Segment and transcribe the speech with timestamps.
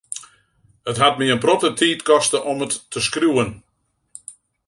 [0.91, 3.51] It hat my in protte tiid koste om it te skriuwen.